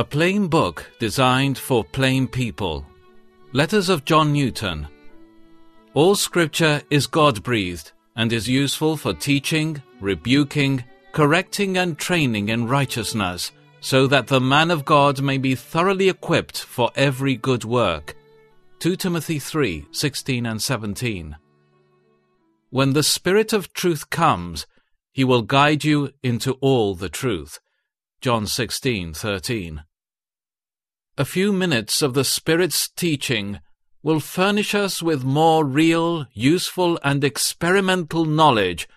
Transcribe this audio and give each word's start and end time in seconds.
A 0.00 0.04
plain 0.18 0.48
book 0.48 0.90
designed 0.98 1.58
for 1.58 1.84
plain 1.84 2.26
people. 2.26 2.86
Letters 3.52 3.90
of 3.90 4.06
John 4.06 4.32
Newton. 4.32 4.88
All 5.92 6.14
scripture 6.14 6.80
is 6.88 7.06
God 7.06 7.42
breathed 7.42 7.92
and 8.16 8.32
is 8.32 8.48
useful 8.48 8.96
for 8.96 9.12
teaching, 9.12 9.82
rebuking, 10.00 10.84
correcting, 11.12 11.76
and 11.76 11.98
training 11.98 12.48
in 12.48 12.66
righteousness, 12.66 13.52
so 13.80 14.06
that 14.06 14.26
the 14.26 14.40
man 14.40 14.70
of 14.70 14.86
God 14.86 15.20
may 15.20 15.36
be 15.36 15.54
thoroughly 15.54 16.08
equipped 16.08 16.58
for 16.58 16.90
every 16.96 17.36
good 17.36 17.66
work. 17.66 18.16
2 18.78 18.96
Timothy 18.96 19.38
3 19.38 19.86
16 19.92 20.46
and 20.46 20.62
17. 20.62 21.36
When 22.70 22.94
the 22.94 23.02
Spirit 23.02 23.52
of 23.52 23.74
truth 23.74 24.08
comes, 24.08 24.66
he 25.12 25.24
will 25.24 25.42
guide 25.42 25.84
you 25.84 26.14
into 26.22 26.52
all 26.62 26.94
the 26.94 27.10
truth. 27.10 27.60
John 28.22 28.46
16:13. 28.46 29.82
A 31.20 31.26
few 31.26 31.52
minutes 31.52 32.00
of 32.00 32.14
the 32.14 32.24
Spirit's 32.24 32.88
teaching 32.88 33.60
will 34.02 34.20
furnish 34.20 34.74
us 34.74 35.02
with 35.02 35.22
more 35.22 35.66
real, 35.66 36.26
useful, 36.32 36.98
and 37.04 37.22
experimental 37.22 38.24
knowledge 38.24 38.88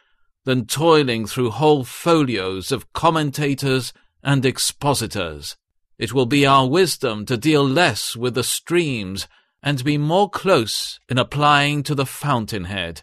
than 0.45 0.65
toiling 0.65 1.25
through 1.25 1.49
whole 1.49 1.83
folios 1.83 2.71
of 2.71 2.93
commentators 2.93 3.91
and 4.23 4.45
expositors. 4.45 5.57
It 5.97 6.13
will 6.13 6.25
be 6.25 6.45
our 6.45 6.65
wisdom 6.65 7.25
to 7.25 7.35
deal 7.35 7.67
less 7.67 8.15
with 8.15 8.35
the 8.35 8.43
streams 8.45 9.27
and 9.61 9.83
be 9.83 9.97
more 9.97 10.29
close 10.29 11.01
in 11.09 11.17
applying 11.17 11.83
to 11.83 11.93
the 11.93 12.05
fountainhead. 12.05 13.01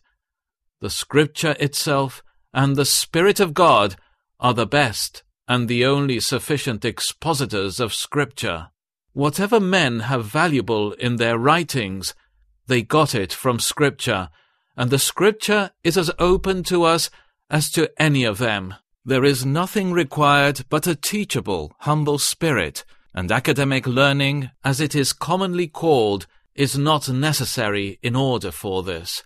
The 0.81 0.89
Scripture 0.89 1.57
itself 1.61 2.23
and 2.55 2.75
the 2.75 2.87
Spirit 2.87 3.39
of 3.39 3.53
God 3.53 3.97
are 4.41 4.55
the 4.55 4.65
best 4.65 5.25
and 5.47 5.69
the 5.69 5.85
only 5.85 6.21
sufficient 6.21 6.87
expositors 6.87 7.81
of 7.81 7.93
Scripture. 7.93 8.69
Whatever 9.13 9.59
men 9.59 10.01
have 10.01 10.25
valuable 10.25 10.93
in 10.93 11.17
their 11.17 11.39
writings, 11.39 12.15
they 12.67 12.83
got 12.83 13.15
it 13.15 13.33
from 13.33 13.59
Scripture, 13.59 14.31
and 14.77 14.91
the 14.91 14.99
Scripture 14.99 15.73
is 15.83 15.99
as 15.99 16.11
open 16.19 16.63
to 16.65 16.85
us 16.85 17.11
as 17.51 17.71
to 17.73 17.91
any 18.01 18.25
of 18.25 18.39
them. 18.39 18.75
There 19.05 19.25
is 19.25 19.45
nothing 19.45 19.93
required 19.93 20.65
but 20.69 20.87
a 20.87 20.95
teachable, 20.95 21.75
humble 21.81 22.19
spirit, 22.19 22.85
and 23.13 23.33
academic 23.33 23.87
learning, 23.87 24.51
as 24.63 24.81
it 24.81 24.95
is 24.95 25.13
commonly 25.13 25.67
called, 25.67 26.27
is 26.55 26.79
not 26.79 27.09
necessary 27.09 27.99
in 28.03 28.15
order 28.15 28.53
for 28.53 28.83
this. 28.83 29.25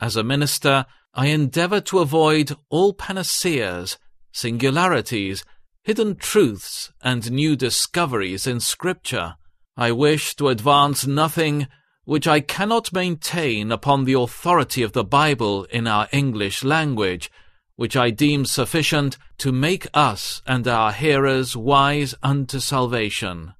As 0.00 0.16
a 0.16 0.24
minister, 0.24 0.86
I 1.12 1.26
endeavour 1.26 1.80
to 1.82 1.98
avoid 1.98 2.56
all 2.70 2.94
panaceas, 2.94 3.98
singularities, 4.32 5.44
hidden 5.84 6.16
truths, 6.16 6.92
and 7.02 7.30
new 7.30 7.54
discoveries 7.54 8.46
in 8.46 8.58
Scripture. 8.58 9.36
I 9.76 9.92
wish 9.92 10.34
to 10.36 10.48
advance 10.48 11.06
nothing 11.06 11.68
which 12.04 12.26
I 12.26 12.40
cannot 12.40 12.92
maintain 12.92 13.70
upon 13.70 14.04
the 14.04 14.14
authority 14.14 14.82
of 14.82 14.92
the 14.92 15.04
Bible 15.04 15.64
in 15.64 15.86
our 15.86 16.08
English 16.10 16.64
language, 16.64 17.30
which 17.76 17.96
I 17.96 18.10
deem 18.10 18.44
sufficient 18.44 19.18
to 19.38 19.52
make 19.52 19.86
us 19.94 20.42
and 20.46 20.66
our 20.66 20.92
hearers 20.92 21.56
wise 21.56 22.14
unto 22.22 22.58
salvation. 22.60 23.54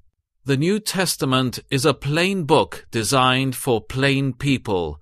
The 0.44 0.56
New 0.56 0.80
Testament 0.80 1.60
is 1.70 1.84
a 1.86 1.94
plain 1.94 2.44
book 2.44 2.86
designed 2.90 3.54
for 3.54 3.80
plain 3.80 4.32
people, 4.32 5.00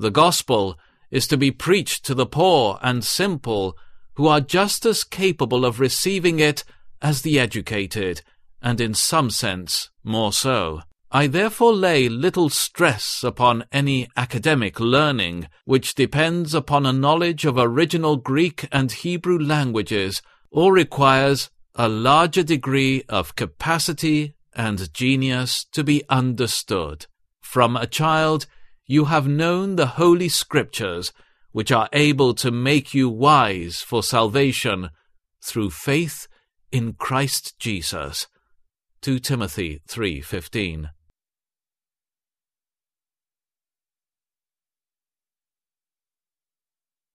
the 0.00 0.10
gospel 0.10 0.78
is 1.10 1.26
to 1.26 1.36
be 1.36 1.50
preached 1.50 2.06
to 2.06 2.14
the 2.14 2.24
poor 2.24 2.78
and 2.80 3.04
simple, 3.04 3.76
who 4.20 4.26
are 4.26 4.42
just 4.42 4.84
as 4.84 5.02
capable 5.02 5.64
of 5.64 5.80
receiving 5.80 6.40
it 6.40 6.62
as 7.00 7.22
the 7.22 7.40
educated, 7.40 8.20
and 8.60 8.78
in 8.78 8.92
some 8.92 9.30
sense 9.30 9.88
more 10.04 10.30
so. 10.30 10.82
I 11.10 11.26
therefore 11.26 11.72
lay 11.72 12.06
little 12.06 12.50
stress 12.50 13.24
upon 13.24 13.64
any 13.72 14.10
academic 14.18 14.78
learning 14.78 15.48
which 15.64 15.94
depends 15.94 16.52
upon 16.52 16.84
a 16.84 16.92
knowledge 16.92 17.46
of 17.46 17.56
original 17.56 18.18
Greek 18.18 18.68
and 18.70 18.92
Hebrew 18.92 19.38
languages, 19.38 20.20
or 20.50 20.74
requires 20.74 21.48
a 21.74 21.88
larger 21.88 22.42
degree 22.42 23.04
of 23.08 23.36
capacity 23.36 24.34
and 24.54 24.92
genius 24.92 25.64
to 25.72 25.82
be 25.82 26.04
understood. 26.10 27.06
From 27.40 27.74
a 27.74 27.86
child, 27.86 28.44
you 28.84 29.06
have 29.06 29.26
known 29.26 29.76
the 29.76 29.96
Holy 29.96 30.28
Scriptures, 30.28 31.10
which 31.52 31.72
are 31.72 31.88
able 31.92 32.34
to 32.34 32.50
make 32.50 32.94
you 32.94 33.08
wise 33.08 33.80
for 33.80 34.02
salvation 34.02 34.90
through 35.42 35.70
faith 35.70 36.28
in 36.70 36.92
Christ 36.94 37.58
Jesus. 37.58 38.26
2 39.02 39.18
Timothy 39.18 39.80
3:15 39.88 40.90